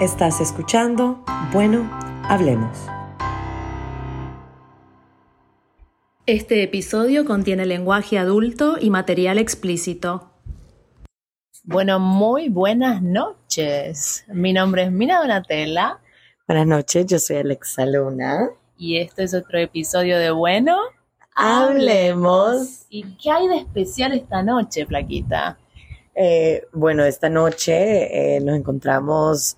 [0.00, 1.90] Estás escuchando Bueno,
[2.22, 2.86] hablemos.
[6.24, 10.30] Este episodio contiene lenguaje adulto y material explícito.
[11.64, 14.24] Bueno, muy buenas noches.
[14.28, 15.98] Mi nombre es Mina Donatella.
[16.46, 18.50] Buenas noches, yo soy Alexa Luna.
[18.76, 20.78] Y este es otro episodio de Bueno,
[21.34, 22.86] Hablemos.
[22.88, 25.58] ¿Y qué hay de especial esta noche, Flaquita?
[26.14, 29.56] Eh, bueno, esta noche eh, nos encontramos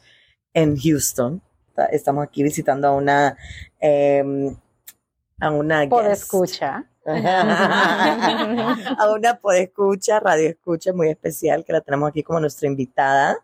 [0.54, 1.42] en Houston.
[1.90, 3.36] Estamos aquí visitando a una
[3.80, 4.22] eh,
[5.40, 6.22] a una Por guest.
[6.22, 6.84] escucha.
[7.06, 13.38] a una podescucha, radio escucha muy especial que la tenemos aquí como nuestra invitada,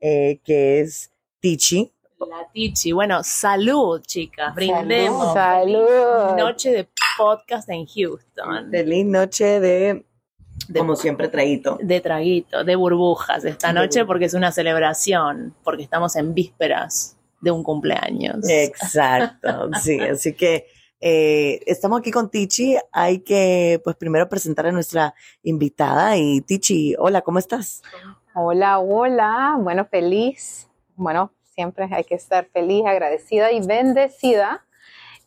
[0.00, 1.10] eh, que es
[1.40, 1.92] Tichi.
[2.20, 2.92] La Tichi.
[2.92, 4.54] Bueno, salud, chicas.
[4.54, 5.34] Brindemos.
[5.34, 6.36] Salud.
[6.36, 6.88] Noche de
[7.18, 8.70] podcast en Houston.
[8.70, 10.06] Feliz noche de,
[10.68, 11.78] De- como siempre, traído.
[11.82, 17.16] De traguito, de burbujas esta De noche porque es una celebración, porque estamos en vísperas
[17.40, 18.48] de un cumpleaños.
[18.48, 20.66] Exacto, sí, así que
[21.00, 22.76] eh, estamos aquí con Tichi.
[22.92, 26.16] Hay que, pues, primero presentar a nuestra invitada.
[26.16, 27.82] Y Tichi, hola, ¿cómo estás?
[28.34, 29.56] Hola, hola.
[29.58, 30.68] Bueno, feliz.
[30.94, 34.64] Bueno, siempre hay que estar feliz, agradecida y bendecida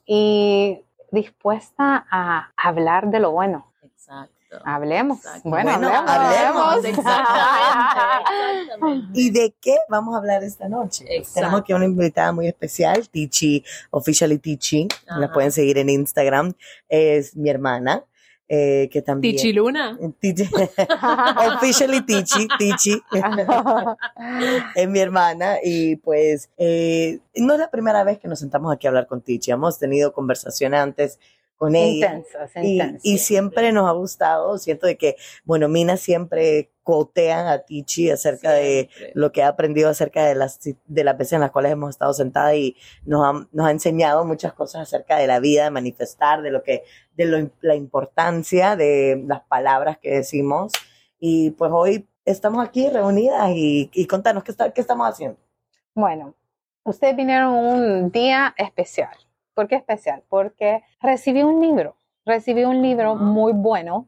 [0.05, 0.79] y
[1.11, 3.73] dispuesta a hablar de lo bueno.
[3.83, 4.34] Exacto.
[4.63, 5.17] Hablemos.
[5.17, 5.49] Exacto.
[5.49, 6.09] Bueno, Bueno, hablemos.
[6.09, 6.85] hablemos.
[6.85, 9.19] Exactamente, exactamente.
[9.19, 11.05] ¿Y de qué vamos a hablar esta noche?
[11.09, 11.39] Exacto.
[11.41, 14.87] Tenemos aquí una invitada muy especial, Tichi, Officially Tichi.
[15.07, 16.53] La pueden seguir en Instagram.
[16.87, 18.03] Es mi hermana,
[18.47, 19.35] eh, que también...
[19.35, 19.97] Tichi Luna.
[20.19, 20.43] Tichi.
[21.55, 23.01] Officially Tichi, Tichi.
[24.75, 28.87] es mi hermana y pues eh, no es la primera vez que nos sentamos aquí
[28.87, 29.51] a hablar con Tichi.
[29.51, 31.19] Hemos tenido conversaciones antes
[31.57, 32.15] con ella.
[32.15, 33.01] Intensas, Y, intensas.
[33.05, 38.51] y siempre nos ha gustado, siento de que, bueno, Mina siempre cotean a Tichi acerca
[38.51, 41.89] de lo que ha aprendido acerca de las, de las veces en las cuales hemos
[41.89, 42.75] estado sentadas y
[43.05, 46.61] nos ha, nos ha enseñado muchas cosas acerca de la vida, de manifestar, de lo
[46.61, 46.83] que,
[47.15, 50.71] de lo- la importancia de las palabras que decimos.
[51.19, 55.37] Y pues hoy estamos aquí reunidas y, y contanos qué, está, qué estamos haciendo.
[55.95, 56.35] Bueno,
[56.83, 59.15] ustedes vinieron un día especial.
[59.55, 60.21] ¿Por qué especial?
[60.29, 61.95] Porque recibí un libro,
[62.25, 63.23] recibí un libro Ajá.
[63.23, 64.07] muy bueno,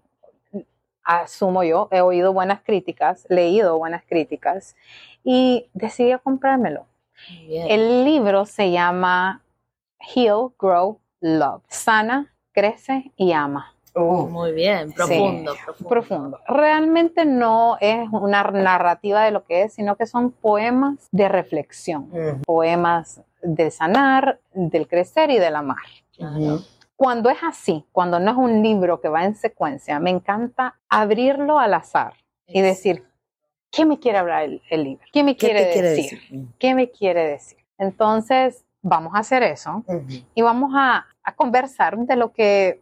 [1.04, 4.76] asumo yo, he oído buenas críticas, leído buenas críticas
[5.24, 6.86] y decidí comprármelo.
[7.48, 7.66] Bien.
[7.72, 9.42] El libro se llama
[10.00, 11.64] Heal, Grow, Love.
[11.70, 13.74] Sana, crece y ama.
[14.00, 15.90] Muy bien, profundo, profundo.
[15.90, 16.40] Profundo.
[16.48, 22.10] Realmente no es una narrativa de lo que es, sino que son poemas de reflexión,
[22.46, 25.78] poemas del sanar, del crecer y del amar.
[26.96, 31.60] Cuando es así, cuando no es un libro que va en secuencia, me encanta abrirlo
[31.60, 32.14] al azar
[32.48, 33.04] y decir,
[33.70, 35.06] ¿qué me quiere hablar el, el libro?
[35.14, 35.84] ¿Qué me ¿Qué quiere, decir?
[35.84, 36.48] decir?
[36.58, 37.60] ¿Qué me quiere decir?
[37.78, 39.84] Entonces, vamos a hacer eso
[40.34, 42.82] y vamos a, a conversar de lo que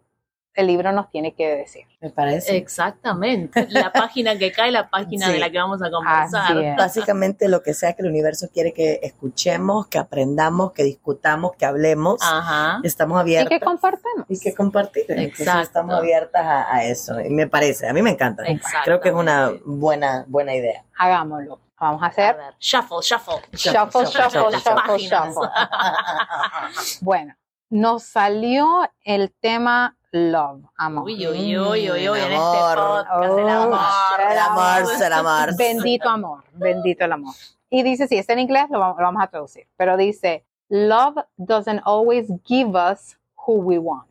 [0.56, 1.84] el libro nos tiene que decir.
[2.02, 2.56] Me parece.
[2.58, 3.68] Exactamente.
[3.70, 5.34] La página que cae, la página Sí.
[5.34, 6.76] de la que vamos a conversar.
[6.78, 11.66] Básicamente lo que sea que el universo quiere que escuchemos, que aprendamos, que discutamos, que
[11.66, 12.20] hablemos.
[12.24, 12.80] Ajá.
[12.84, 13.50] Estamos Y abiertas.
[13.50, 14.26] que compartamos.
[14.30, 15.04] y que compartir.
[15.10, 15.62] Entonces, Exacto.
[15.62, 17.20] estamos abiertas a, a eso.
[17.20, 18.44] Y me parece, a mí me encanta.
[18.84, 20.84] Creo que es una buena, buena idea.
[20.98, 21.60] Hagámoslo.
[21.78, 23.36] Vamos a A hacer ver, shuffle, shuffle.
[23.52, 25.50] shuffle, shuffle, shuffle, shuffle, shuffle.
[27.02, 27.36] Bueno,
[27.70, 31.04] nos salió el tema love, amor.
[31.06, 32.76] Uy, uy, uy, uy, uy, en este Amor.
[32.78, 34.22] podcast, el Oh, amor.
[34.32, 35.58] El amor, el amor.
[35.58, 37.36] Bendito amor, bendito el amor.
[37.70, 41.16] Y dice, si está en inglés, lo vamos, lo vamos a traducir, pero dice, love
[41.38, 44.08] doesn't always give us who we want,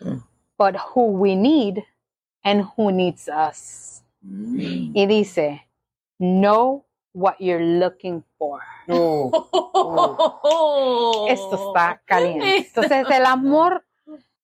[0.00, 0.22] Mm.
[0.56, 1.84] But who we need
[2.44, 4.02] and who needs us.
[4.24, 4.92] Mm.
[4.94, 5.66] Y dice,
[6.18, 8.60] know what you're looking for.
[8.88, 9.30] Uh,
[11.28, 12.56] Esto está caliente.
[12.66, 13.84] Entonces, el amor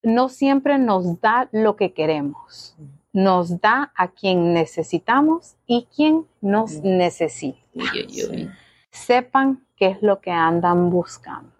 [0.05, 2.75] no siempre nos da lo que queremos.
[3.11, 7.59] Nos da a quien necesitamos y quien nos necesita.
[7.73, 8.49] Uy, uy, uy.
[8.91, 11.51] Sepan qué es lo que andan buscando.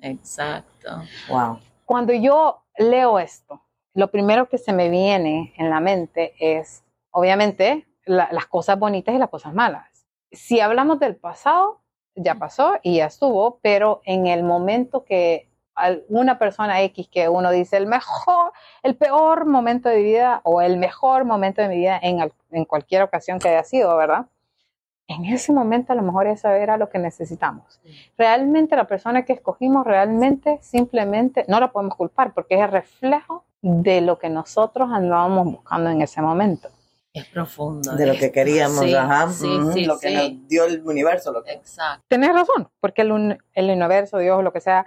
[0.00, 1.02] Exacto.
[1.28, 1.58] wow.
[1.84, 3.62] Cuando yo leo esto,
[3.94, 9.14] lo primero que se me viene en la mente es, obviamente, la- las cosas bonitas
[9.14, 10.06] y las cosas malas.
[10.30, 11.80] Si hablamos del pasado,
[12.14, 15.45] ya pasó y ya estuvo, pero en el momento que
[15.76, 18.52] alguna persona X que uno dice el mejor,
[18.82, 22.64] el peor momento de mi vida o el mejor momento de mi vida en, en
[22.64, 24.26] cualquier ocasión que haya sido, ¿verdad?
[25.08, 27.80] En ese momento a lo mejor eso era lo que necesitamos.
[28.18, 33.44] Realmente la persona que escogimos realmente simplemente no la podemos culpar porque es el reflejo
[33.62, 36.70] de lo que nosotros andábamos buscando en ese momento.
[37.12, 37.92] Es profundo.
[37.94, 40.14] de lo que queríamos, Sí, ajá, sí, sí, lo que sí.
[40.14, 42.04] nos dio el universo, lo que Exacto.
[42.08, 44.84] Tienes razón, porque el, un- el universo, Dios, lo que sea,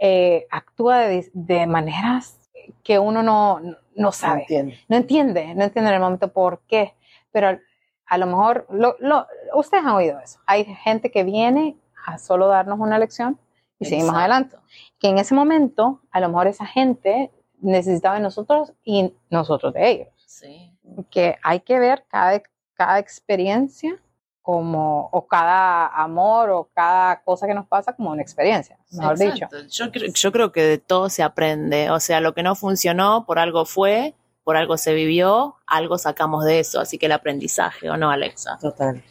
[0.00, 2.38] eh, actúa de, de maneras
[2.82, 3.60] que uno no,
[3.94, 4.40] no sabe.
[4.42, 4.78] entiende.
[4.88, 6.94] no entiende, no entiende en el momento por qué,
[7.30, 7.58] pero
[8.06, 11.76] a lo mejor, lo, lo- ustedes han oído eso, hay gente que viene
[12.06, 13.38] a solo darnos una lección
[13.78, 14.56] y seguimos adelante,
[14.98, 17.30] que en ese momento a lo mejor esa gente
[17.60, 20.72] necesitaba de nosotros y nosotros de ellos, Sí.
[21.10, 22.42] que hay que ver cada,
[22.74, 23.98] cada experiencia
[24.42, 29.44] como, o cada amor o cada cosa que nos pasa como una experiencia, mejor dicho.
[29.44, 29.56] Exacto.
[29.68, 31.90] Yo, creo, yo creo que de todo se aprende.
[31.90, 34.14] O sea, lo que no funcionó, por algo fue,
[34.44, 36.80] por algo se vivió, algo sacamos de eso.
[36.80, 38.58] Así que el aprendizaje, ¿o no, Alexa?
[38.60, 39.02] Total.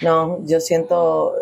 [0.00, 1.34] No, yo siento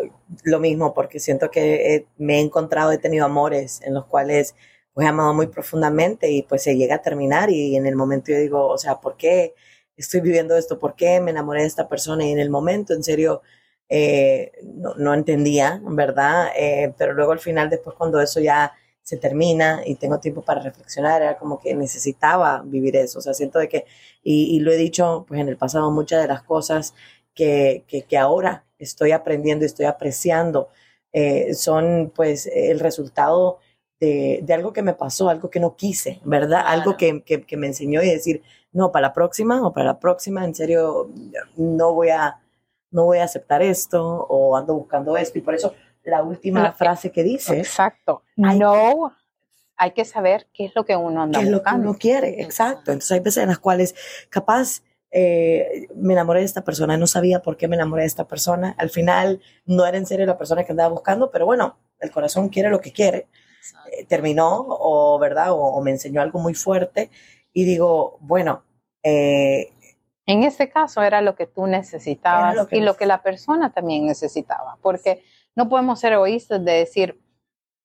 [0.43, 4.55] lo mismo porque siento que he- me he encontrado, he tenido amores en los cuales
[4.93, 8.31] pues he amado muy profundamente y pues se llega a terminar y en el momento
[8.31, 9.53] yo digo, o sea, ¿por qué
[9.97, 10.79] estoy viviendo esto?
[10.79, 12.25] ¿Por qué me enamoré de esta persona?
[12.25, 13.41] Y en el momento, en serio,
[13.89, 16.49] eh, no, no entendía, ¿verdad?
[16.57, 20.61] Eh, pero luego al final, después cuando eso ya se termina y tengo tiempo para
[20.61, 23.19] reflexionar, era como que necesitaba vivir eso.
[23.19, 23.85] O sea, siento de que,
[24.23, 26.93] y, lo he dicho pues en el pasado, muchas de las cosas
[27.33, 30.69] que, que, que ahora estoy aprendiendo y estoy apreciando
[31.13, 33.59] eh, son pues el resultado
[33.99, 36.61] de, de algo que me pasó, algo que no quise, ¿verdad?
[36.61, 36.67] Claro.
[36.69, 39.99] Algo que, que, que me enseñó y decir, no, para la próxima o para la
[39.99, 41.09] próxima, en serio,
[41.55, 42.39] no voy a,
[42.91, 45.37] no voy a aceptar esto o ando buscando esto.
[45.39, 45.73] Y por eso
[46.03, 48.23] la última frase que dices, Exacto.
[48.43, 49.13] Hay- no,
[49.77, 52.41] hay que saber qué es lo que uno anda que es lo que uno quiere,
[52.41, 52.91] exacto.
[52.91, 53.95] Entonces hay veces en las cuales
[54.29, 58.27] capaz eh, me enamoré de esta persona, no sabía por qué me enamoré de esta
[58.27, 58.75] persona.
[58.77, 62.49] Al final no era en serio la persona que andaba buscando, pero bueno, el corazón
[62.49, 63.27] quiere lo que quiere.
[63.91, 65.51] Eh, terminó o, ¿verdad?
[65.51, 67.09] O, o me enseñó algo muy fuerte
[67.53, 68.63] y digo, bueno,
[69.03, 69.71] eh,
[70.25, 73.21] En ese caso era lo que tú necesitabas Era lo que y lo que la
[73.21, 75.23] persona también necesitaba, porque
[75.55, 77.19] no podemos ser egoístas de decir,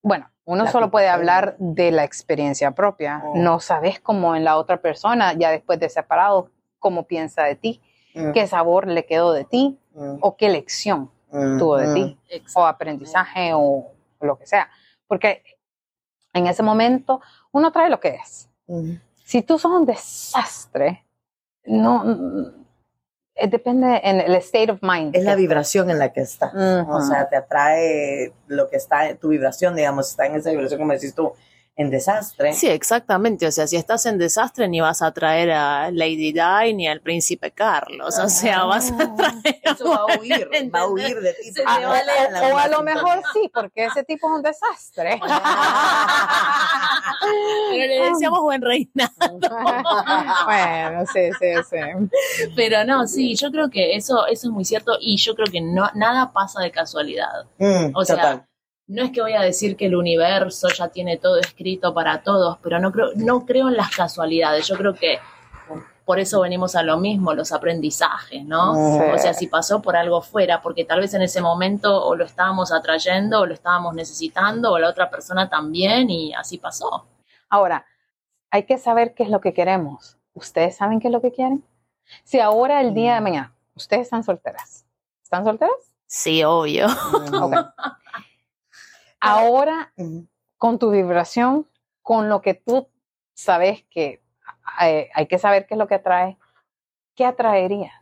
[0.02, 3.42] bueno, uno La solo puede hablar de la experiencia propia, Mm.
[3.44, 6.50] no sabes cómo en la otra persona, ya después de separado,
[6.80, 7.80] cómo piensa de ti,
[8.14, 12.18] mm, qué sabor le quedó de ti mm, o qué lección mm, tuvo de ti.
[12.56, 14.68] o aprendizaje o lo que sea.
[15.06, 15.42] Porque
[16.32, 17.20] en ese momento
[17.50, 18.48] uno trae lo que es.
[18.66, 18.92] mm.
[19.24, 21.06] Si tú sos un desastre,
[21.64, 22.04] no
[23.34, 25.16] eh, depende en el state of mind.
[25.16, 26.48] Es la vibración en la que está.
[26.48, 26.92] Ujú.
[26.92, 30.92] O sea, te atrae lo que está, tu vibración, digamos, está en esa vibración, como
[30.92, 31.32] decís tú,
[31.74, 32.52] en desastre.
[32.52, 33.46] Sí, exactamente.
[33.46, 37.00] O sea, si estás en desastre, ni vas a traer a Lady Di ni al
[37.00, 38.18] príncipe Carlos.
[38.18, 39.60] O sea, vas a traer.
[39.62, 41.50] Eso va a huir, va a huir de ti.
[41.66, 41.90] Ah, o,
[42.50, 45.18] o- o a lo mejor sí, porque ese tipo es un desastre.
[47.70, 49.38] Pero le deseamos buen reinado.
[50.44, 52.48] bueno, sí, sí, sí.
[52.56, 55.60] Pero no, sí, yo creo que eso, eso es muy cierto y yo creo que
[55.60, 57.46] no, nada pasa de casualidad.
[57.58, 58.44] Mm, O sea, total.
[58.86, 62.58] No es que voy a decir que el universo ya tiene todo escrito para todos,
[62.62, 64.66] pero no creo, no creo en las casualidades.
[64.66, 65.18] Yo creo que
[66.04, 68.74] por eso venimos a lo mismo, los aprendizajes, ¿no?
[68.74, 69.04] Sí.
[69.14, 72.24] O sea, si pasó por algo fuera, porque tal vez en ese momento o lo
[72.24, 77.06] estábamos atrayendo o lo estábamos necesitando o la otra persona también y así pasó.
[77.48, 77.86] Ahora,
[78.50, 80.18] hay que saber qué es lo que queremos.
[80.34, 81.64] ¿Ustedes saben qué es lo que quieren?
[82.24, 84.84] Si ahora, el día de mañana, ustedes están solteras.
[85.22, 85.94] ¿Están solteras?
[86.06, 86.86] Sí, obvio.
[87.40, 87.54] Ok.
[89.24, 89.92] Ahora,
[90.58, 91.68] con tu vibración,
[92.02, 92.88] con lo que tú
[93.34, 94.20] sabes que
[94.82, 96.36] eh, hay que saber qué es lo que atrae,
[97.14, 97.94] ¿qué atraerías?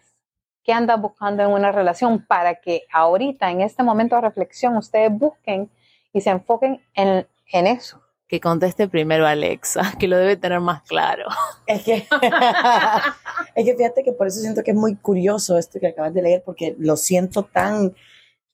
[0.64, 5.12] ¿Qué andas buscando en una relación para que ahorita, en este momento de reflexión, ustedes
[5.12, 5.70] busquen
[6.14, 8.00] y se enfoquen en, en eso?
[8.26, 11.28] Que conteste primero Alexa, que lo debe tener más claro.
[11.66, 11.96] Es que,
[13.54, 16.22] es que fíjate que por eso siento que es muy curioso esto que acabas de
[16.22, 17.94] leer, porque lo siento tan,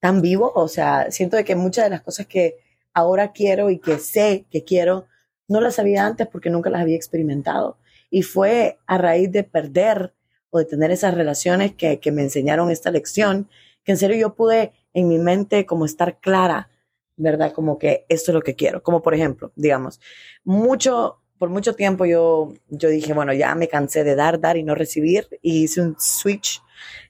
[0.01, 0.53] tan vivo.
[0.55, 2.57] O sea, siento de que muchas de las cosas que
[2.93, 5.07] ahora quiero y que sé que quiero,
[5.49, 7.79] no las sabía antes porque nunca las había experimentado.
[8.11, 10.15] Y fue a raíz de perder
[10.51, 13.49] o de tener esas relaciones que, que me enseñaron esta lección,
[13.85, 16.71] que en serio yo pude en mi mente como estar clara,
[17.17, 17.53] ¿verdad?
[17.53, 18.83] Como que esto es lo que quiero.
[18.83, 20.01] Como por ejemplo, digamos,
[20.45, 24.63] mucho, por mucho tiempo yo, yo dije, bueno, ya me cansé de dar, dar y
[24.63, 26.63] no recibir y hice un switch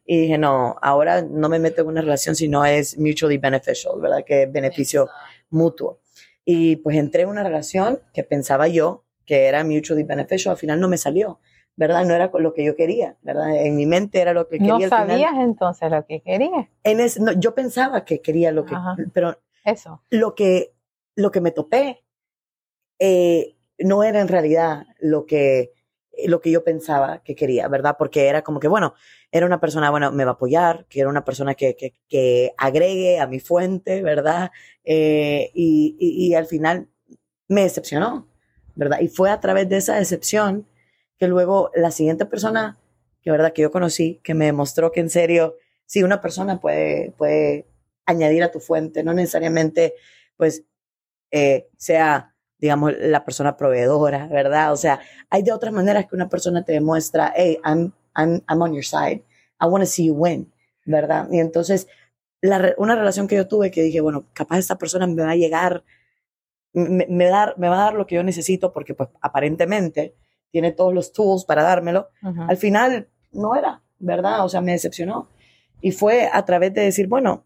[0.05, 3.95] y dije, no, ahora no me meto en una relación si no es mutually beneficial,
[4.01, 4.25] ¿verdad?
[4.25, 5.09] Que es beneficio
[5.51, 6.01] mutuo.
[6.45, 10.79] Y pues entré en una relación que pensaba yo que era mutually beneficial, al final
[10.79, 11.41] no me salió,
[11.75, 12.05] ¿verdad?
[12.05, 13.57] No era lo que yo quería, ¿verdad?
[13.57, 14.73] En mi mente era lo que quería.
[14.75, 14.89] No final.
[15.09, 16.69] sabías entonces lo que querías.
[16.85, 18.95] En ese- no, yo pensaba que quería lo que, Ajá.
[19.13, 20.01] pero Eso.
[20.11, 20.73] lo que,
[21.17, 22.05] lo que me topé
[22.99, 25.73] eh, no era en realidad lo que
[26.27, 27.97] lo que yo pensaba que quería, ¿verdad?
[27.99, 28.95] Porque era como que, bueno,
[29.31, 32.53] era una persona, bueno, me va a apoyar, que era una persona que, que, que
[32.57, 34.51] agregue a mi fuente, ¿verdad?
[34.85, 36.89] Eh, y, y, y, al final
[37.49, 38.29] me decepcionó,
[38.75, 39.01] ¿verdad?
[39.01, 40.67] Y fue a través de esa decepción
[41.19, 42.79] que luego la siguiente persona,
[43.23, 45.57] que verdad que yo conocí, que me demostró que en serio,
[45.87, 47.67] sí, una persona puede, puede
[48.07, 49.95] añadir a tu fuente, no necesariamente,
[50.37, 50.65] pues,
[51.31, 54.73] eh, sea digamos, la persona proveedora, ¿verdad?
[54.73, 58.63] O sea, hay de otras maneras que una persona te demuestra, hey, I'm, I'm, I'm
[58.63, 59.23] on your side,
[59.61, 60.53] I want to see you win,
[60.85, 61.29] ¿verdad?
[61.31, 61.87] Y entonces,
[62.41, 65.37] la, una relación que yo tuve que dije, bueno, capaz esta persona me va a
[65.37, 65.85] llegar,
[66.73, 70.15] me, me, dar, me va a dar lo que yo necesito porque pues aparentemente
[70.51, 72.09] tiene todos los tools para dármelo.
[72.23, 72.47] Uh -huh.
[72.51, 74.45] Al final no era, ¿verdad?
[74.45, 75.29] O sea, me decepcionó.
[75.81, 77.45] Y fue a través de decir, bueno,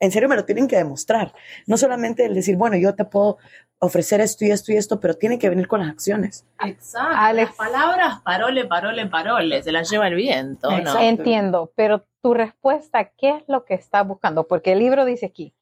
[0.00, 1.32] en serio me lo tienen que demostrar.
[1.66, 3.38] No solamente el decir, bueno, yo te puedo
[3.80, 6.46] ofrecer esto y esto y esto, pero tiene que venir con las acciones.
[6.64, 7.16] Exacto.
[7.16, 7.48] Alex.
[7.48, 10.70] Las palabras, parole, parole, parole, se las lleva el viento.
[10.80, 11.00] ¿no?
[11.00, 14.46] Entiendo, pero tu respuesta, ¿qué es lo que estás buscando?
[14.46, 15.54] Porque el libro dice aquí,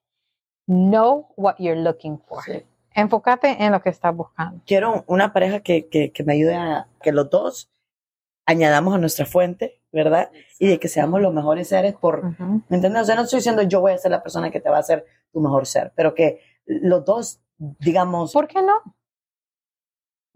[0.67, 2.43] know what you're looking for.
[2.43, 2.65] Sí.
[2.95, 4.63] Enfócate en lo que estás buscando.
[4.67, 7.71] Quiero una pareja que, que, que me ayude a que los dos
[8.47, 10.31] añadamos a nuestra fuente, ¿verdad?
[10.59, 12.65] Y de que seamos los mejores seres por, uh -huh.
[12.69, 13.03] ¿me entiendes?
[13.03, 14.81] O sea, no estoy diciendo yo voy a ser la persona que te va a
[14.81, 18.33] hacer tu mejor ser, pero que los dos, digamos...
[18.35, 18.83] ¿Por qué no?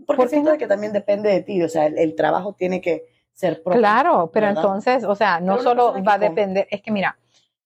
[0.07, 0.59] Porque ¿Por siento no?
[0.59, 3.81] que también depende de ti, o sea, el, el trabajo tiene que ser propio.
[3.81, 4.63] Claro, pero ¿verdad?
[4.63, 7.19] entonces, o sea, no solo va a depender, es que mira,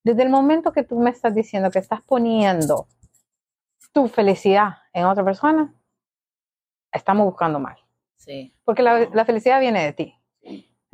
[0.03, 2.89] desde el momento que tú me estás diciendo que estás poniendo
[3.93, 5.73] tu felicidad en otra persona,
[6.93, 7.77] estamos buscando mal.
[8.17, 8.53] Sí.
[8.65, 10.15] Porque la, la felicidad viene de ti.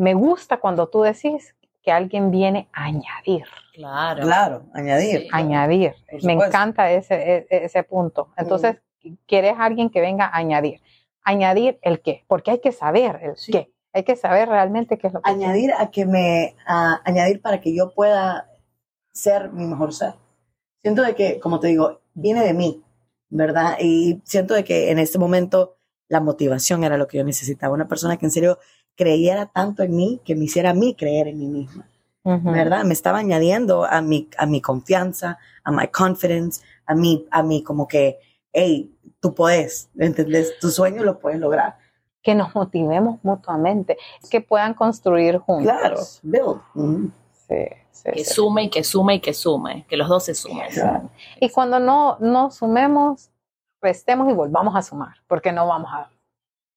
[0.00, 3.44] Me gusta cuando tú decís que alguien viene a añadir.
[3.74, 4.22] Claro.
[4.22, 5.20] Claro, añadir.
[5.20, 5.28] Sí.
[5.30, 5.94] Añadir.
[6.22, 8.32] Me encanta ese, e, ese, punto.
[8.38, 9.12] Entonces, mm.
[9.26, 10.80] quieres alguien que venga a añadir.
[11.22, 13.52] Añadir el qué, porque hay que saber el sí.
[13.52, 13.74] qué.
[13.92, 17.60] Hay que saber realmente qué es lo que Añadir a que me, a, añadir para
[17.60, 18.48] que yo pueda
[19.12, 20.14] ser mi mejor ser.
[20.80, 22.82] Siento de que, como te digo, viene de mí,
[23.28, 23.76] ¿verdad?
[23.78, 25.76] Y siento de que en este momento
[26.08, 27.74] la motivación era lo que yo necesitaba.
[27.74, 28.58] Una persona que en serio
[29.00, 31.88] creyera tanto en mí, que me hiciera a mí creer en mí misma.
[32.22, 32.52] Uh -huh.
[32.52, 32.84] ¿Verdad?
[32.84, 37.62] Me estaba añadiendo a mi, a mi confianza, a mi confidence, a mi, a mi
[37.62, 38.18] como que,
[38.52, 40.58] hey, tú puedes, ¿entendés?
[40.60, 41.78] Tu sueño lo puedes lograr.
[42.22, 43.96] Que nos motivemos mutuamente,
[44.30, 45.72] que puedan construir juntos.
[45.72, 46.60] Claro, build.
[46.74, 47.10] Uh -huh.
[47.48, 47.64] Sí.
[47.92, 48.34] Sí, que sí.
[48.34, 50.70] sume y que sume y que sume, que los dos se sumen.
[50.72, 51.10] Claro.
[51.40, 53.30] Y cuando no, no sumemos,
[53.82, 56.10] restemos y volvamos a sumar, porque no vamos a,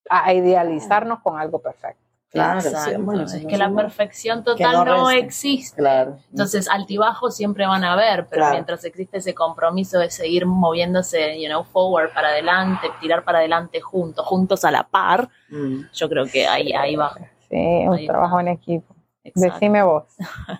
[0.10, 2.03] a idealizarnos con algo perfecto.
[2.34, 5.78] Claro, sí, bueno, es que la perfección total no, no existe.
[5.78, 6.18] Claro.
[6.32, 8.54] Entonces, altibajos siempre van a haber, pero claro.
[8.54, 13.82] mientras existe ese compromiso de seguir moviéndose, you know, forward para adelante, tirar para adelante
[13.82, 15.82] juntos, juntos a la par, mm.
[15.94, 17.14] yo creo que ahí, ahí va.
[17.52, 18.42] Sí, un ahí trabajo va.
[18.42, 18.96] en equipo.
[19.24, 19.54] Exacto.
[19.54, 20.06] Decime vos.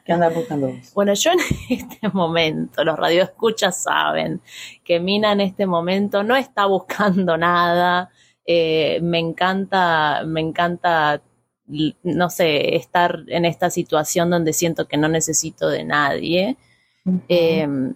[0.06, 0.94] ¿Qué andas buscando vos?
[0.94, 1.40] Bueno, yo en
[1.72, 4.42] este momento, los radioescuchas saben
[4.84, 8.12] que Mina en este momento no está buscando nada.
[8.46, 11.20] Eh, me encanta, me encanta
[11.68, 16.58] no sé, estar en esta situación donde siento que no necesito de nadie.
[17.06, 17.22] Uh -huh.
[17.30, 17.94] eh,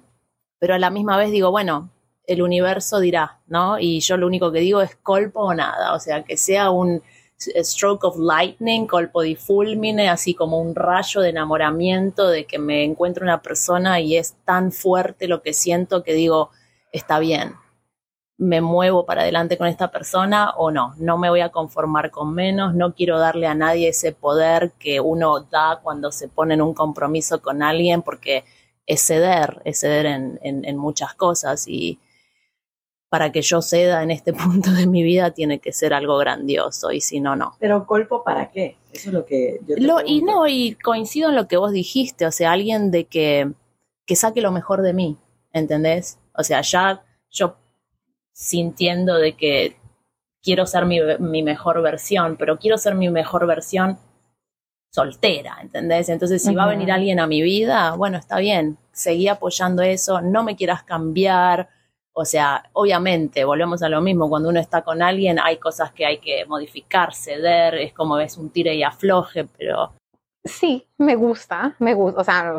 [0.59, 1.91] pero a la misma vez digo, bueno,
[2.25, 3.79] el universo dirá, ¿no?
[3.79, 7.01] Y yo lo único que digo es colpo o nada, o sea, que sea un
[7.39, 12.83] stroke of lightning, colpo di fulmine, así como un rayo de enamoramiento de que me
[12.83, 16.49] encuentro una persona y es tan fuerte lo que siento que digo,
[16.91, 17.53] está bien,
[18.37, 22.33] me muevo para adelante con esta persona o no, no me voy a conformar con
[22.33, 26.61] menos, no quiero darle a nadie ese poder que uno da cuando se pone en
[26.61, 28.45] un compromiso con alguien porque
[28.85, 31.99] es ceder, es ceder en, en, en muchas cosas y
[33.09, 36.91] para que yo ceda en este punto de mi vida tiene que ser algo grandioso
[36.91, 37.55] y si no, no.
[37.59, 38.77] Pero colpo para qué?
[38.91, 41.71] Eso es lo que yo te lo, Y no, y coincido en lo que vos
[41.71, 43.51] dijiste, o sea, alguien de que,
[44.05, 45.17] que saque lo mejor de mí,
[45.53, 46.19] ¿entendés?
[46.33, 47.55] O sea, ya yo
[48.37, 49.77] sintiendo de que
[50.43, 53.97] quiero ser mi, mi, mejor versión, pero quiero ser mi mejor versión
[54.91, 56.07] soltera, ¿entendés?
[56.09, 56.57] Entonces, si uh -huh.
[56.59, 60.55] va a venir alguien a mi vida, bueno, está bien, seguí apoyando eso, no me
[60.55, 61.69] quieras cambiar,
[62.13, 66.05] o sea, obviamente, volvemos a lo mismo, cuando uno está con alguien hay cosas que
[66.05, 69.93] hay que modificar, ceder, es como ves un tire y afloje, pero
[70.43, 72.53] Sí, me gusta, me gusta, o sea,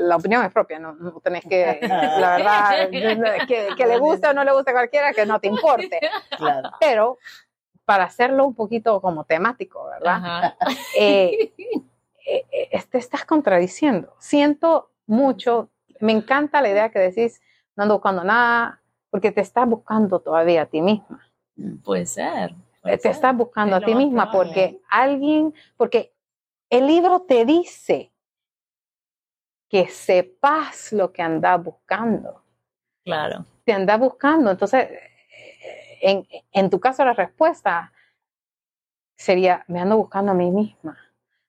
[0.00, 2.90] la opinión es propia, no, no tenés que, la verdad,
[3.46, 6.00] que, que, le guste o no le guste a cualquiera, que no te importe.
[6.36, 6.70] Claro.
[6.80, 7.18] Pero
[7.84, 10.54] para hacerlo un poquito como temático, ¿verdad?
[10.98, 11.52] Eh,
[12.26, 14.14] eh, eh, te estás contradiciendo.
[14.18, 15.70] Siento mucho,
[16.00, 17.40] me encanta la idea que decís,
[17.76, 21.26] no ando buscando nada, porque te estás buscando todavía a ti misma.
[21.82, 22.54] Puede ser.
[22.82, 24.52] Te estás buscando Es a ti misma probable.
[24.52, 26.12] porque alguien, porque
[26.70, 28.12] el libro te dice
[29.68, 32.42] que sepas lo que andas buscando.
[33.04, 33.44] Claro.
[33.64, 34.50] Te andas buscando.
[34.50, 34.88] Entonces,
[36.00, 37.92] en, en tu caso, la respuesta
[39.16, 40.96] sería: me ando buscando a mí misma.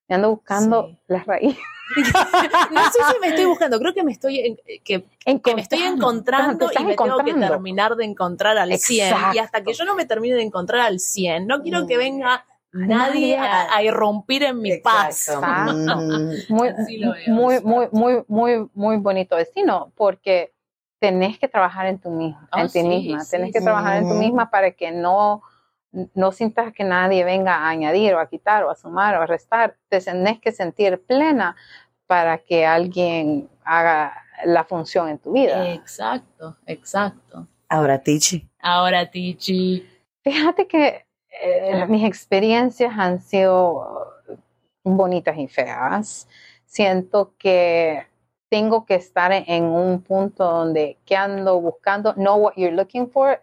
[0.07, 0.99] Me ando buscando Sí.
[1.07, 1.63] las raíces.
[2.71, 5.03] No sé si me estoy buscando, creo que me estoy, que,
[5.41, 9.07] que me estoy encontrando y me tengo que terminar de encontrar al 100.
[9.33, 9.65] Y hasta Exacto.
[9.65, 11.99] que yo no me termine de encontrar al 100, no quiero que Mm.
[11.99, 15.27] venga nadie a, a irrumpir en mi paz.
[15.29, 15.41] Exacto.
[15.41, 16.29] Mm.
[16.49, 17.31] muy, muy, exacto.
[17.31, 20.53] muy, muy, muy, muy bonito destino, porque
[20.99, 23.65] tenés que trabajar en tu misma, Ah, en ti sí, misma, sí, tenés que sí.
[23.65, 24.19] trabajar en tu Ujú.
[24.19, 25.41] misma para que no,
[26.13, 29.25] no sientas que nadie venga a añadir o a quitar o a sumar o a
[29.25, 31.55] restar, te tenés que sentir plena
[32.05, 34.13] para que alguien haga
[34.45, 35.73] la función en tu vida.
[35.73, 37.47] Exacto, exacto.
[37.69, 38.49] Ahora, Tichi.
[38.59, 39.87] Ahora, Tichi.
[40.23, 41.05] Fíjate que
[41.41, 44.13] eh, mis experiencias han sido
[44.83, 46.27] bonitas y feas.
[46.65, 48.05] Siento que
[48.49, 53.41] tengo que estar en, un punto donde que ando buscando, know what you're looking for,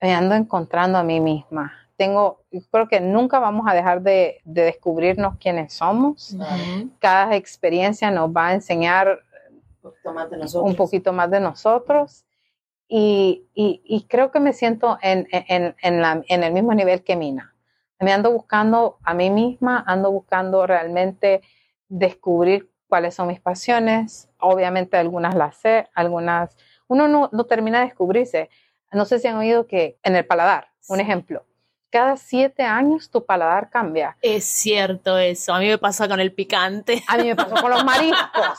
[0.00, 1.72] me ando encontrando a mí misma.
[1.96, 6.32] Tengo, creo que nunca vamos a dejar de, de descubrirnos quiénes somos.
[6.32, 6.90] Ujú.
[6.98, 9.20] Cada experiencia nos va a enseñar
[9.82, 12.24] un poquito más de nosotros
[12.90, 17.04] y, y- y creo que me siento en, en- en la- en el mismo nivel
[17.04, 17.54] que Mina.
[18.00, 21.42] Me ando buscando a mí misma, ando buscando realmente
[21.88, 24.28] descubrir cuáles son mis pasiones.
[24.40, 26.56] Obviamente algunas las sé, algunas...
[26.88, 28.50] Uno no, no termina de descubrirse.
[28.92, 31.44] No sé si han oído que en el paladar, un ejemplo,
[31.90, 34.16] cada siete años tu paladar cambia.
[34.22, 35.52] Es cierto eso.
[35.52, 37.02] A mí me pasa con el picante.
[37.08, 38.58] A mí me pasó con los mariscos.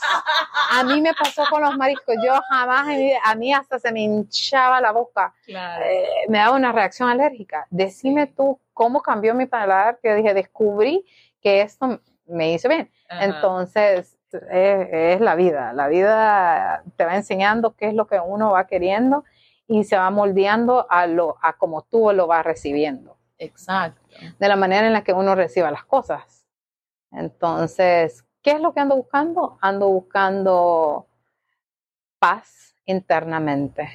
[0.70, 2.14] A mí me pasó con los mariscos.
[2.24, 2.86] Yo jamás,
[3.24, 5.34] a mí hasta se me hinchaba la boca.
[5.46, 5.84] Claro.
[5.84, 7.66] Eh, me daba una reacción alérgica.
[7.70, 11.04] Decime tú cómo cambió mi paladar, que yo dije, descubrí
[11.40, 12.90] que esto me hizo bien.
[13.08, 15.72] Entonces, es, es la vida.
[15.72, 19.24] La vida te va enseñando qué es lo que uno va queriendo
[19.66, 24.00] y se va moldeando a, lo, a como tú lo vas recibiendo Exacto.
[24.38, 26.46] de la manera en la que uno reciba las cosas.
[27.10, 29.58] Entonces, ¿qué es lo que ando buscando?
[29.60, 31.06] Ando buscando
[32.18, 33.88] paz internamente.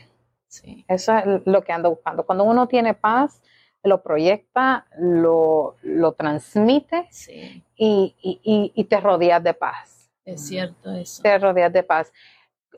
[0.47, 0.85] Sí.
[0.87, 2.25] Eso es lo que ando buscando.
[2.25, 3.41] Cuando uno tiene paz,
[3.83, 7.63] lo proyecta, lo, lo transmite Sí.
[7.75, 10.09] y, y- y- y te rodeas de paz.
[10.25, 11.21] Es cierto eso.
[11.21, 12.11] Te rodeas de paz.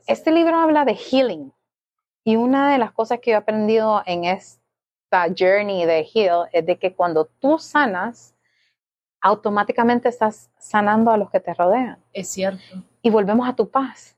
[0.06, 1.52] Este libro habla de healing
[2.24, 4.24] y una de las cosas que yo he aprendido en
[5.10, 8.36] esta journey de heal es de que cuando tú sanas,
[9.20, 12.62] automáticamente estás sanando a los que te rodean Es cierto.
[13.02, 14.16] y volvemos a tu paz.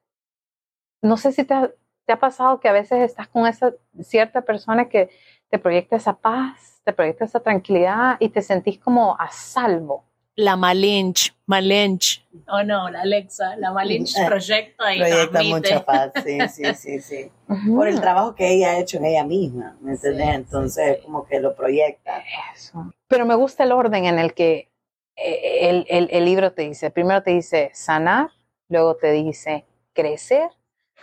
[1.02, 1.70] No sé si te ha,
[2.04, 5.10] te ha pasado que a veces estás con esa cierta persona que
[5.48, 10.04] te proyecta esa paz, te proyecta esa tranquilidad y te sentís como a salvo.
[10.36, 12.24] La Malinch, Malinch.
[12.48, 15.54] Oh no, la Alexa, la Malinch Eh, proyecta y Proyecta transmite.
[15.74, 17.30] mucha paz, sí, sí, sí, sí.
[17.74, 20.26] Por el trabajo que ella ha hecho en ella misma, ¿me entiendes?
[20.26, 21.04] Sí, Entonces, sí, sí.
[21.06, 22.22] como que lo proyecta.
[22.54, 22.92] Eso.
[23.08, 24.70] Pero me gusta el orden en el que
[25.16, 28.30] eh, el, el- el libro te dice, primero te dice sanar,
[28.70, 30.48] luego te dice crecer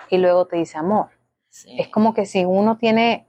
[0.09, 1.09] y luego te dice amor.
[1.49, 3.27] Sí, Es como que si uno tiene,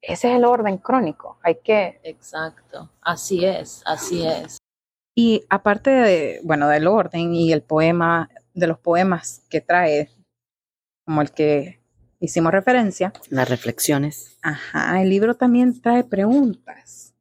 [0.00, 2.00] ese es el orden crónico, hay que...
[2.02, 2.90] exacto.
[3.02, 4.57] Así es, así es.
[5.20, 10.12] Y aparte de, bueno, del orden y el poema, de los poemas que trae,
[11.04, 11.80] como el que
[12.20, 14.38] hicimos referencia, Las reflexiones.
[14.42, 17.16] Ajá, el libro también trae preguntas.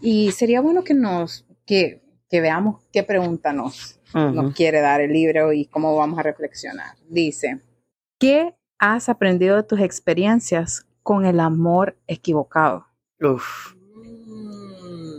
[0.00, 5.12] Y sería bueno que nos, que, que veamos qué pregunta nos, nos quiere dar el
[5.12, 6.96] libro y cómo vamos a reflexionar.
[7.06, 7.60] Dice,
[8.18, 12.86] ¿qué has aprendido de tus experiencias con el amor equivocado?
[13.20, 13.74] Uf.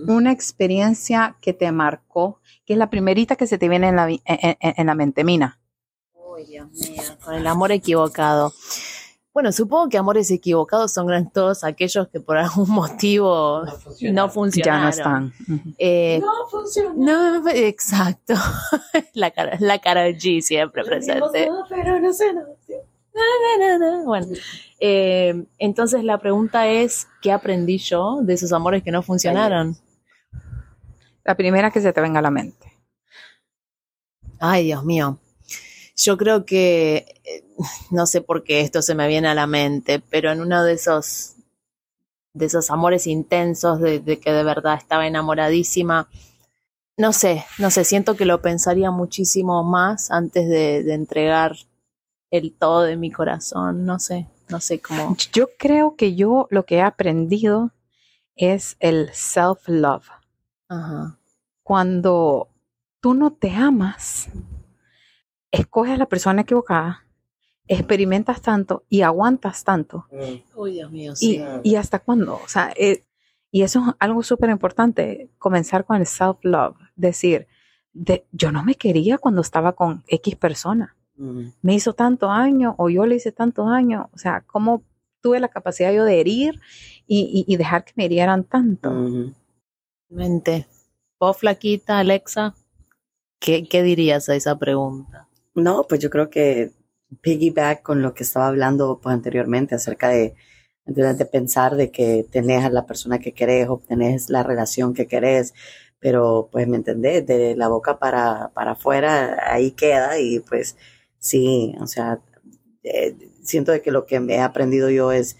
[0.07, 4.09] Una experiencia que te marcó, que es la primerita que se te viene en la,
[4.09, 5.59] en, en- en la mente, Mina.
[6.13, 8.53] Uy, Dios mío, con el amor equivocado.
[9.33, 13.63] Bueno, supongo que amores equivocados son gran- todos aquellos que por algún motivo
[14.01, 14.79] no funcionaron.
[14.81, 15.33] Ya no están.
[15.77, 16.93] Eh, No funciona.
[17.41, 18.33] no, exacto.
[19.13, 21.47] la cara, la cara G siempre presente.
[21.69, 22.41] Pero no no.
[23.13, 24.03] Na.
[24.05, 24.27] Bueno,
[24.79, 29.75] eh, entonces la pregunta es, ¿qué aprendí yo de esos amores que no funcionaron?
[31.23, 32.71] La primera que se te venga a la mente.
[34.39, 35.19] Ay, Dios mío.
[35.95, 37.43] Yo creo que, eh,
[37.91, 40.73] no sé por qué esto se me viene a la mente, pero en uno de
[40.73, 41.35] esos,
[42.33, 46.09] de esos amores intensos de, de que de verdad estaba enamoradísima,
[46.97, 51.55] no sé, no sé, siento que lo pensaría muchísimo más antes de, de entregar
[52.31, 55.15] el todo de mi corazón, no sé, no sé cómo.
[55.33, 57.71] Yo creo que yo lo que he aprendido
[58.35, 60.20] es el self-love.
[60.71, 61.17] Ajá.
[61.63, 62.47] Cuando
[63.01, 64.29] tú no te amas,
[65.51, 67.05] escoges a la persona equivocada,
[67.67, 70.05] experimentas tanto y aguantas tanto.
[70.55, 71.41] Uy, Dios mío, ¿Y, sí.
[71.63, 72.35] y hasta cuándo?
[72.43, 73.03] O sea, eh,
[73.51, 76.77] y eso es algo súper importante, comenzar con el self-love.
[76.95, 77.47] Decir,
[77.93, 80.95] de, yo no me quería cuando estaba con X persona.
[81.17, 81.47] Mm.
[81.61, 84.09] Me hizo tanto daño o yo le hice tanto daño.
[84.13, 84.83] O sea, ¿cómo
[85.21, 86.61] tuve la capacidad yo de herir
[87.07, 88.89] y, y- y dejar que me hirieran tanto?
[90.11, 90.67] Mente.
[91.19, 92.53] Vos, flaquita, Alexa,
[93.39, 95.27] ¿qué, ¿qué dirías a esa pregunta?
[95.55, 96.71] No, pues yo creo que
[97.21, 100.35] piggyback con lo que estaba hablando pues, anteriormente acerca de,
[100.85, 105.07] de, pensar de que tenés a la persona que querés o tenés la relación que
[105.07, 105.53] querés,
[105.99, 110.77] pero pues me entendés, de la boca para, para afuera ahí queda y pues
[111.19, 112.19] sí, o sea,
[112.83, 115.37] eh, siento de que lo que me he aprendido yo es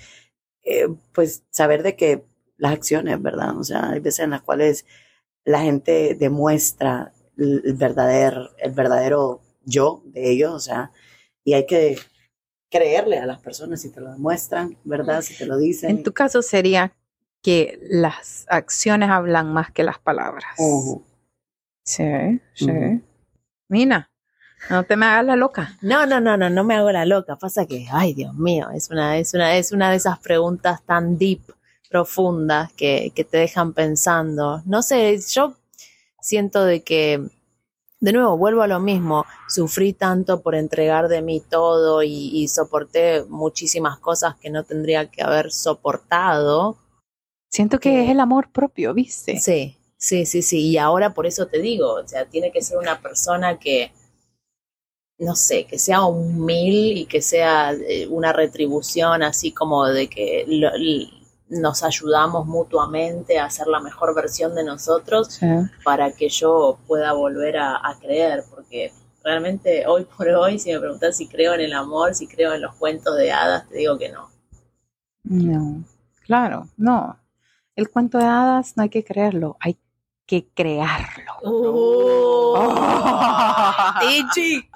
[0.63, 2.23] eh, pues saber de que
[2.62, 3.58] las acciones, ¿verdad?
[3.58, 4.86] O sea, hay veces en las cuales
[5.43, 10.91] la gente demuestra el verdadero, el verdadero yo de ellos, o sea,
[11.43, 11.97] y hay que
[12.69, 15.24] creerle a las personas si te lo demuestran, ¿verdad?
[15.24, 15.89] Si te lo dicen.
[15.89, 16.93] En tu caso sería
[17.41, 20.56] que las acciones hablan más que las palabras.
[21.84, 23.02] Sí, sí.
[23.69, 24.12] Mina,
[24.69, 25.78] no te me hagas la loca.
[25.82, 27.38] No, no, no, no, no me hago la loca.
[27.38, 31.17] Pasa que, ay, Dios mío, es una, es una, es una de esas preguntas tan
[31.17, 31.41] deep,
[31.91, 34.63] profundas, que, que te dejan pensando.
[34.65, 35.56] No sé, yo
[36.21, 37.21] siento de que,
[37.99, 39.25] de nuevo, vuelvo a lo mismo.
[39.49, 45.08] Sufrí tanto por entregar de mí todo y, y soporté muchísimas cosas que no tendría
[45.12, 46.77] que haber soportado.
[47.51, 49.39] Siento que es el amor propio, ¿viste?
[49.39, 50.69] Sí, sí, sí, sí.
[50.69, 53.91] Y ahora por eso te digo, o sea, tiene que ser una persona que,
[55.19, 60.10] no sé, que sea un mil y que sea eh, una retribución así como de
[60.10, 60.71] que lo-
[61.51, 65.45] nos ayudamos mutuamente a hacer la mejor versión de nosotros Sí.
[65.83, 68.91] para que yo pueda volver a, a creer, porque
[69.23, 72.61] realmente hoy por hoy, si me preguntas si creo en el amor, si creo en
[72.61, 74.29] los cuentos de hadas, te digo que no.
[75.23, 75.83] No,
[76.25, 77.17] claro, no.
[77.75, 79.77] El cuento de hadas no hay que creerlo, hay
[80.25, 81.31] que crearlo.
[82.53, 82.75] Oh.
[83.99, 84.69] Tichi.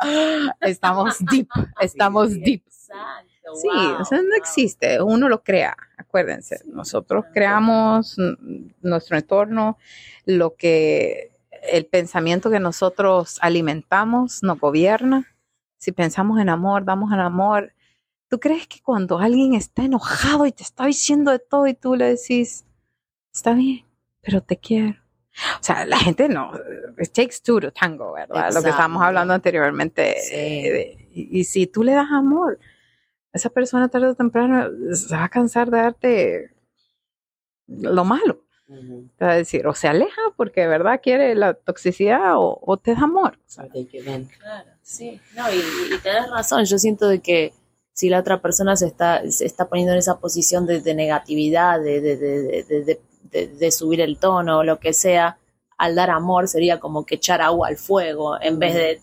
[0.61, 1.47] Estamos deep,
[1.79, 2.63] estamos deep.
[2.65, 4.37] Exacto, Sí, wow, o sea, no wow.
[4.37, 8.17] existe, uno lo crea, acuérdense, nosotros creamos
[8.81, 9.77] nuestro entorno,
[10.25, 11.31] lo que
[11.71, 15.25] el pensamiento que nosotros alimentamos nos gobierna.
[15.77, 17.73] Si pensamos en amor, damos en amor.
[18.27, 21.95] ¿Tú crees que cuando alguien está enojado y te está diciendo de todo y tú
[21.95, 22.65] le decís,
[23.33, 23.85] está bien,
[24.21, 24.95] pero te quiero?
[25.59, 26.51] O sea, la gente no,
[26.99, 28.53] it takes two to tango, ¿verdad?
[28.53, 30.15] Lo que estábamos hablando anteriormente.
[30.21, 30.33] Sí.
[30.35, 32.59] eh, de- y, y si tú le das amor,
[33.35, 36.51] esa persona tarde o temprano se va a cansar de darte
[37.67, 38.41] lo malo.
[39.17, 42.77] Te va a decir, o se aleja porque de verdad quiere la toxicidad o, o
[42.77, 43.37] te da amor.
[43.45, 44.25] O sea, Take it in.
[44.39, 45.21] Claro, sí.
[45.35, 45.57] No, y,
[45.93, 47.53] y tenés razón, yo siento de que
[47.93, 51.79] si la otra persona se está, se está poniendo en esa posición de, de negatividad,
[51.79, 55.37] de, de, de, de, de- de- de subir el tono o lo que sea,
[55.77, 59.01] al dar amor sería como que echar agua al fuego en vez de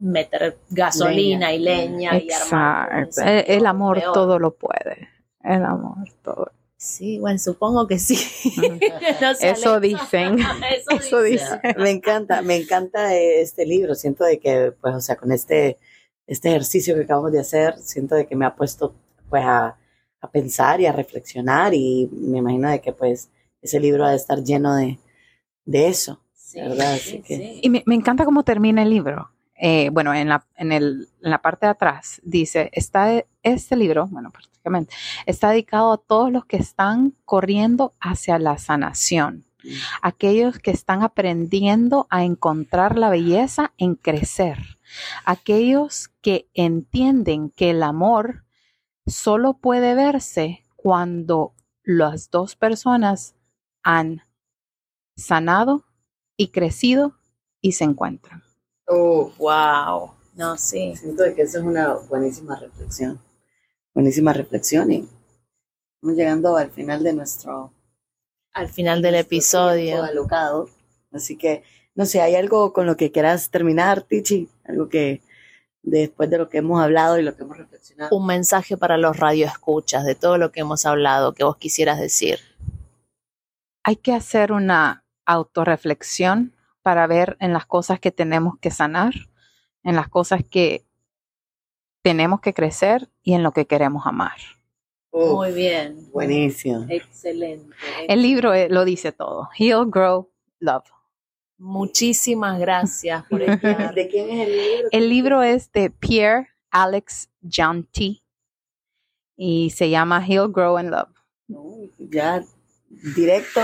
[0.00, 1.54] meter gasolina Leña.
[1.54, 3.30] y leña y armar Exacto.
[3.30, 4.12] El, el amor peor.
[4.12, 5.08] todo lo puede.
[5.44, 6.50] El amor todo.
[6.76, 8.16] Sí, bueno, supongo que sí.
[9.20, 10.38] No Eso dicen.
[10.70, 11.60] Eso, Eso dicen.
[11.76, 13.94] Me encanta, me encanta este libro.
[13.94, 15.78] Siento de que, pues, o sea, con este,
[16.26, 18.94] este ejercicio que acabamos de hacer, siento de que me ha puesto,
[19.28, 19.76] pues, a,
[20.22, 24.16] a pensar y a reflexionar y me imagino de que, pues, ese libro ha de
[24.16, 24.98] estar lleno de,
[25.66, 26.22] de eso.
[26.34, 26.94] Sí, ¿Verdad?
[26.96, 27.60] sí, Así que- sí.
[27.62, 29.30] Y me, me encanta cómo termina el libro.
[29.62, 34.06] Eh, bueno, en la, en, el, en la parte de atrás dice, está este libro,
[34.06, 34.94] bueno, prácticamente,
[35.26, 39.44] está dedicado a todos los que están corriendo hacia la sanación,
[40.00, 44.78] aquellos que están aprendiendo a encontrar la belleza en crecer,
[45.26, 48.46] aquellos que entienden que el amor
[49.06, 53.34] solo puede verse cuando las dos personas
[53.82, 54.22] han
[55.16, 55.84] sanado
[56.38, 57.18] y crecido
[57.60, 58.42] y se encuentran.
[58.92, 60.14] Oh, Wow.
[60.34, 60.94] No, sí.
[60.96, 63.20] siento que esa es una buenísima reflexión.
[63.94, 65.08] Buenísima reflexión y
[65.96, 67.72] estamos llegando al final de nuestro
[68.52, 70.02] Al final del nuestro episodio.
[70.02, 70.68] alocado.
[71.12, 71.62] Así que,
[71.94, 74.48] no sé, ¿hay algo con lo que quieras terminar, Tichi?
[74.64, 75.22] Algo que
[75.82, 78.14] después de lo que hemos hablado y lo que hemos reflexionado.
[78.16, 82.38] un mensaje para los radioescuchas de todo lo que hemos hablado que vos quisieras decir.
[83.82, 89.12] Hay que hacer una autorreflexión para ver en las cosas que tenemos que sanar,
[89.82, 90.84] en las cosas que
[92.02, 94.36] tenemos que crecer y en lo que queremos amar.
[95.10, 96.10] Uf, Muy bien.
[96.12, 96.86] Buenísimo.
[96.88, 97.74] Excelente.
[98.08, 99.48] El libro eh, lo dice todo.
[99.58, 100.84] Heal, Grow, Love.
[101.58, 103.94] Muchísimas gracias por estar.
[103.94, 104.88] ¿De quién es el libro?
[104.92, 108.22] El libro es de Pierre Alex Janty
[109.36, 111.10] y se llama Heal, Grow and Love.
[111.98, 112.42] Ya
[113.14, 113.60] directo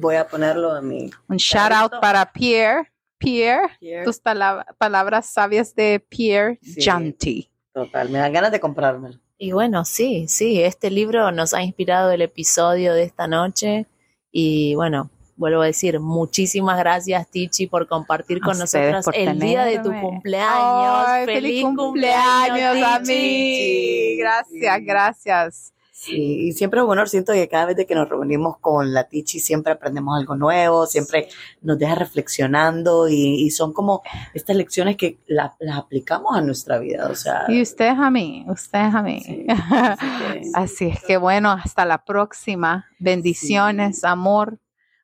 [0.00, 2.90] voy a ponerlo en mi Un shout out para Pierre.
[3.18, 4.04] Pierre, Pierre.
[4.04, 6.82] tus palab- palabras sabias de Pierre Sí.
[6.82, 7.50] Janty.
[7.72, 9.18] Total, me dan ganas de comprármelo.
[9.38, 13.86] Y bueno, sí, sí, este libro nos ha inspirado el episodio de esta noche.
[14.32, 19.64] Y bueno, vuelvo a decir, muchísimas gracias, Tichi, por compartir A con nosotros el día
[19.64, 21.04] de tu cumpleaños.
[21.06, 23.12] Ay, feliz cumpleaños a Tichi.
[23.12, 24.16] mí.
[24.18, 25.72] Gracias, gracias.
[26.06, 29.08] Sí, y siempre es bueno, siento que cada vez de que nos reunimos con la
[29.08, 31.28] Tichi siempre aprendemos algo nuevo, siempre
[31.62, 34.02] nos deja reflexionando y, y son como
[34.34, 38.44] estas lecciones que la- las aplicamos a nuestra vida, o sea, Y ustedes a mí,
[38.48, 39.20] ustedes a mí.
[39.20, 39.46] Sí,
[40.54, 42.86] Así es que bueno, hasta la próxima.
[42.98, 44.58] Bendiciones, amor,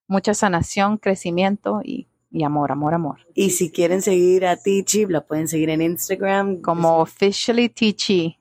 [0.06, 3.18] mucha sanación, crecimiento y, y amor, amor, amor.
[3.34, 6.60] y si quieren seguir a Tichi, la pueden seguir en Instagram.
[6.60, 8.38] Como officially Tichi.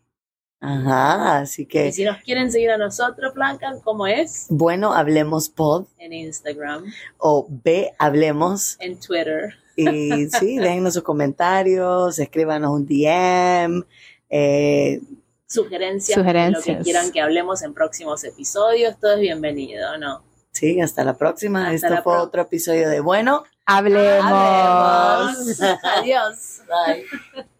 [0.64, 4.46] Ajá, así Y que, si nos quieren seguir a nosotros, Blanca, ¿cómo es?
[4.50, 6.86] bueno, hablemos pod En Instagram,
[7.18, 8.78] o ve, hablemos.
[8.80, 9.56] en Twitter.
[9.76, 13.84] Y sí, déjennos sus comentarios, escríbanos un DM.
[14.30, 15.02] Eh,
[15.48, 16.78] Sugerencias, de lo Sugerencias.
[16.78, 20.24] que quieran que hablemos en próximos episodios, todo es bienvenido, ¿no?
[20.52, 21.64] sí, hasta la próxima.
[21.70, 23.44] Hasta Esto la fue pro- otro episodio de Bueno.
[23.66, 24.22] Hablemos.
[24.24, 25.62] Hablemos.
[25.98, 26.62] Adiós.
[26.68, 27.06] Bye.